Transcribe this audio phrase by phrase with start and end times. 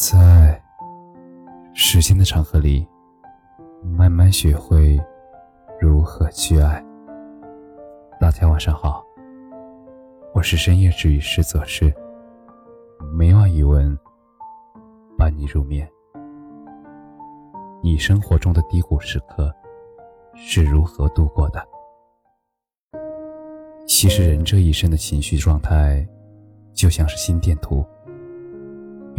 [0.00, 0.58] 在
[1.74, 2.88] 时间的长河里，
[3.82, 4.98] 慢慢学会
[5.78, 6.82] 如何去爱。
[8.18, 9.04] 大家晚上好，
[10.32, 11.94] 我是深夜治愈师左师，
[13.12, 13.94] 每晚一问，
[15.18, 15.86] 伴你入眠。
[17.82, 19.54] 你生活中的低谷时刻
[20.34, 21.62] 是如何度过的？
[23.86, 26.08] 其实，人这一生的情绪状态，
[26.72, 27.84] 就像是心电图。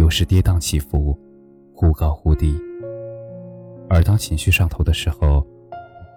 [0.02, 1.16] 有时跌宕起伏，
[1.76, 2.60] 忽高忽低。
[3.88, 5.46] 而当情绪上头的时候，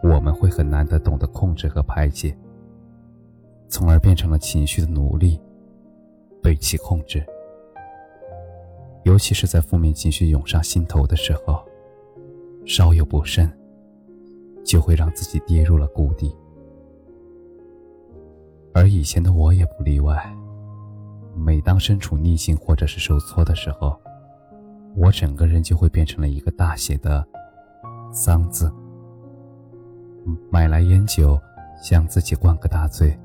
[0.02, 2.34] 我们会很难得懂得控制和排解，
[3.68, 5.38] 从而变成了情绪的奴隶，
[6.42, 7.22] 被其控制。
[9.02, 11.62] 尤其是在负面情绪涌上心头的时候，
[12.64, 13.52] 稍有不慎，
[14.64, 16.34] 就会让自己跌入了谷底。
[18.72, 20.34] 而以前的我也不例外。
[21.36, 24.00] 每当身处逆境或者是受挫的时候，
[24.96, 27.26] 我整个人就会变成了一个大写的
[28.12, 28.72] “丧”字。
[30.50, 31.38] 买来烟酒，
[31.82, 33.18] 向自己灌个大醉，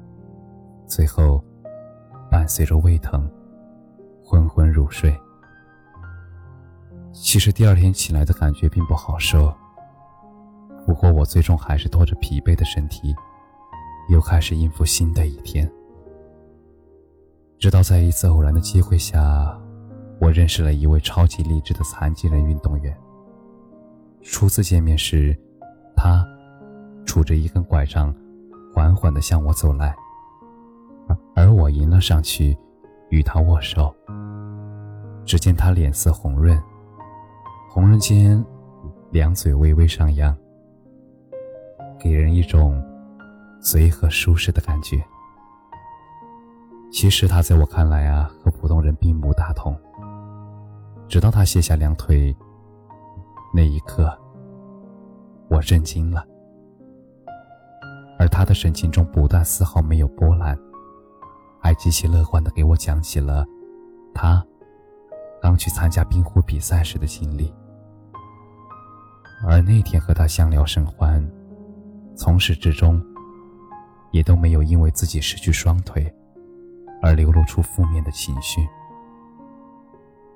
[0.86, 1.44] 最后
[2.30, 3.30] 伴随着胃疼，
[4.23, 5.16] 昏昏入睡。
[7.14, 9.53] 其实第二天起来的感觉并不好受，
[10.86, 13.16] 不过我最终还是拖着疲惫的身体，
[14.09, 15.72] 又开始应付新的一天。
[17.59, 19.53] 直到在一次偶然的机会下，
[20.17, 22.97] 我认识了一位超级励志的残疾人运动员。
[24.21, 25.38] 初次见面时，
[25.93, 26.25] 他
[27.05, 28.15] 拄着一根拐杖，
[28.73, 29.93] 缓缓地向我走来，
[31.35, 32.57] 而我迎了上去，
[33.09, 33.93] 与他握手。
[35.25, 36.57] 只见他脸色红润，
[37.69, 38.41] 红润间，
[39.11, 40.33] 两嘴微微上扬，
[41.99, 42.81] 给人一种
[43.59, 45.03] 随和舒适的感觉。
[46.92, 49.78] 其实他在我看来啊，和普通人并不大同。
[51.08, 52.36] 直到他卸下两腿
[53.54, 54.16] 那一刻，
[55.50, 56.26] 我震惊了。
[58.20, 60.58] 而他的神情中不但丝毫没有波澜，
[61.61, 63.45] 还极其乐观的给我讲起了
[64.14, 64.45] 他
[65.42, 67.54] 刚去参加冰壶比赛时的经历。
[69.48, 71.26] 而那天和他相聊甚欢，
[72.14, 73.02] 从始至终
[74.11, 76.14] 也都没有因为自己失去双腿。
[77.02, 78.67] 而流露出负面的情绪。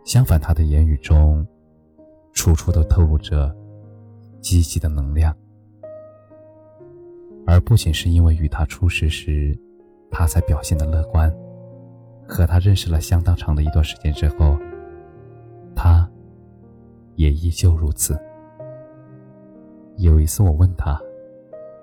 [0.03, 1.46] 相反，他的言语中，
[2.34, 3.56] 处处都透露着
[4.41, 5.35] 积极的能量。
[7.46, 9.57] 而不仅是因为与他初识时，
[10.12, 11.34] 他才表现的乐观，
[12.28, 14.57] 和他认识了相当长的一段时间之后，
[15.75, 16.09] 他
[17.16, 18.18] 也依旧如此。
[19.97, 21.00] 有一次，我问他：“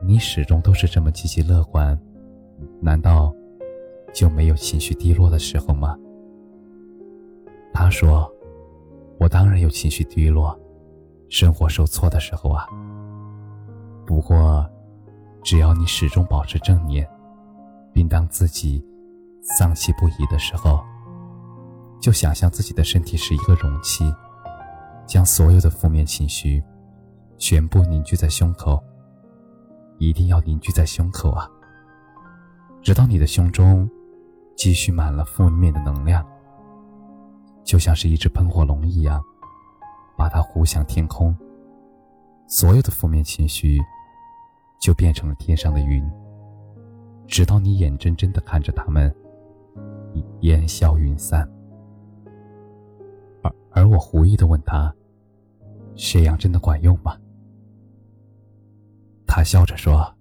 [0.02, 1.98] 你始终都是这么积极乐观，
[2.80, 3.34] 难道？”
[4.12, 5.96] 就没有情绪低落的时候吗？
[7.72, 8.30] 他说
[9.18, 10.58] ：“我当然有情绪低落，
[11.28, 12.66] 生活受挫的时候啊。
[14.04, 14.68] 不过，
[15.42, 17.08] 只要你始终保持正念，
[17.92, 18.84] 并当自己
[19.40, 20.80] 丧气不已的时候，
[22.00, 24.12] 就想象自己的身体是一个容器，
[25.06, 26.62] 将所有的负面情绪
[27.38, 28.82] 全部凝聚在胸口。
[29.98, 31.48] 一定要凝聚在胸口啊，
[32.82, 33.88] 直到你的胸中。”
[34.60, 36.22] 积蓄满了负面的能量，
[37.64, 39.24] 就像是一只喷火龙一样，
[40.18, 41.34] 把它呼向天空。
[42.46, 43.78] 所有的负面情绪
[44.78, 46.06] 就变成了天上的云，
[47.26, 49.10] 直到你眼睁睁的看着它们
[50.42, 51.50] 烟消云散。
[53.42, 54.94] 而而我狐疑的问他
[55.96, 57.16] ：“这样真的管用吗？”
[59.26, 60.14] 他笑着说：“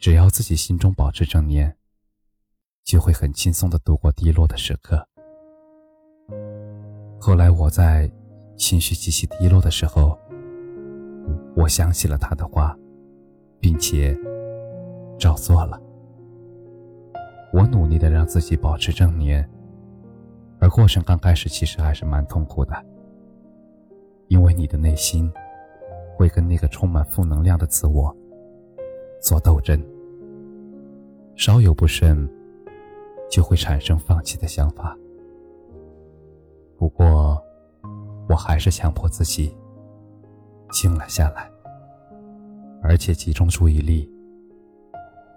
[0.00, 1.76] 只要自己心中保持正念。”
[2.84, 5.04] 就会很轻松的度过低落的时刻。
[7.18, 8.10] 后来我在
[8.56, 10.18] 情绪极其低落的时候，
[11.56, 12.76] 我想起了他的话，
[13.58, 14.16] 并且
[15.18, 15.80] 照做了。
[17.54, 19.48] 我努力的让自己保持正念，
[20.58, 22.74] 而过程刚开始其实还是蛮痛苦的，
[24.28, 25.32] 因为你的内心
[26.16, 28.14] 会跟那个充满负能量的自我
[29.22, 29.82] 做斗争，
[31.34, 32.28] 稍有不慎。
[33.30, 34.96] 就会产生放弃的想法。
[36.76, 37.42] 不过，
[38.28, 39.56] 我还是强迫自己
[40.70, 41.50] 静了下来，
[42.82, 44.10] 而且集中注意力，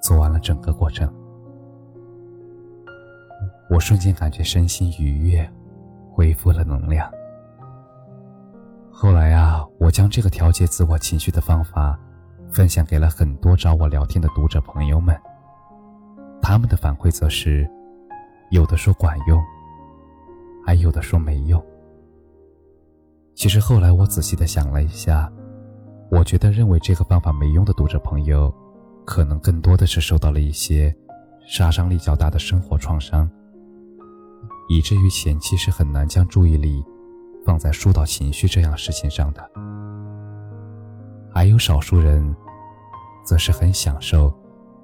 [0.02, 1.12] 做完了整个过程。
[3.70, 5.50] 我瞬间感觉身心愉悦，
[6.12, 7.10] 恢复了能量。
[8.92, 11.98] 后来啊，我将这个调节自我情绪的方法
[12.52, 15.16] 分享给了很多找我聊天的读者朋友们，
[16.42, 17.70] 他们的反馈则是。
[18.50, 19.44] 有的说管用，
[20.66, 21.64] 还有的说没用。
[23.36, 25.32] 其实后来我仔细的想了一下，
[26.10, 28.54] 我觉得认为这个方法没用的读者朋友，
[29.06, 30.96] 可能更多的是受到了一些
[31.46, 33.30] 杀伤力较大的生活创伤，
[34.70, 36.84] 以至于前期是很难将注意力
[37.46, 39.52] 放在疏导情绪这样事情上的。
[41.34, 42.36] 还有少数人，
[43.24, 44.34] 则是很享受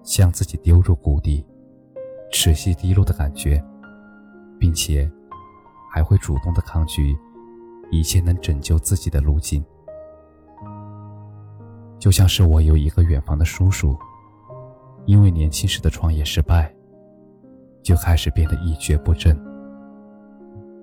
[0.04, 1.44] 将自己丢入谷底、
[2.33, 3.63] 持续低落的感觉，
[4.59, 5.09] 并且
[5.91, 7.15] 还会主动的抗拒。
[7.91, 9.63] 一切能拯救自己的路径，
[12.00, 13.95] 就像是我有一个远房的叔叔，
[15.06, 16.74] 因为年轻时的创业失败，
[17.83, 19.39] 就开始变得一蹶不振，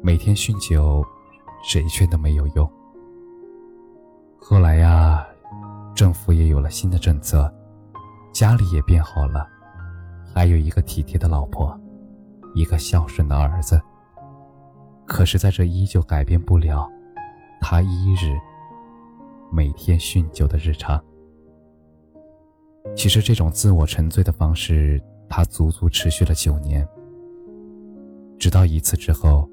[0.00, 1.04] 每天酗酒，
[1.64, 2.70] 谁劝都没有用。
[4.38, 5.26] 后来呀，
[5.96, 7.52] 政府也有了新的政策，
[8.32, 9.48] 家里也变好了，
[10.34, 11.78] 还有一个体贴的老婆，
[12.54, 13.80] 一个孝顺的儿子。
[15.06, 16.88] 可是，在这依旧改变不了。
[17.60, 18.38] 他一日
[19.52, 21.02] 每天酗酒的日常，
[22.96, 26.86] 其实这种自我沉醉的方式，他足足持续了九年。
[28.38, 29.46] 直到一次之后，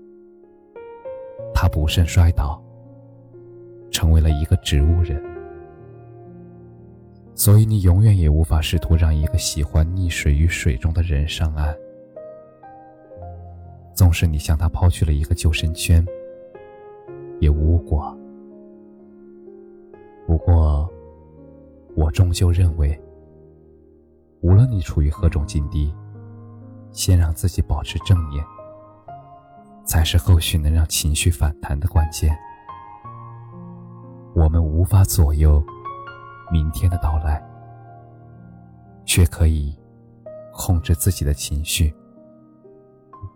[1.54, 2.62] 他不慎摔倒，
[3.92, 5.22] 成为了一个植物人。
[7.38, 11.74] 所以，你永远也无法试图让一个喜欢溺水于水中的人上岸。
[13.94, 16.06] 纵使你向他抛去了一个救生圈。
[17.40, 18.18] 也无果。
[20.26, 20.92] 不过，
[21.96, 23.00] 我终究认为，
[24.42, 25.94] 无论你处于何种境地，
[26.92, 28.44] 先让自己保持正念，
[29.86, 32.36] 才是后续能让情绪反弹的关键。
[34.34, 35.64] 我们无法左右
[36.52, 37.44] 明天的到来，
[39.06, 39.78] 却可以
[40.54, 41.94] 控制自己的情绪，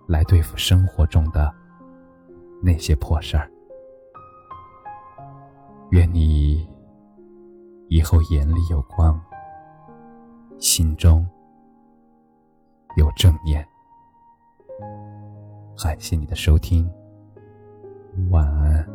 [0.08, 1.54] 来对付生活中的
[2.63, 3.50] 那些破事儿。
[5.92, 6.68] 愿你
[7.90, 9.19] 以后眼里有光，
[10.57, 11.28] 心中
[12.96, 13.68] 有正念。
[15.84, 16.90] 感谢你的收听。
[18.30, 18.86] 晚安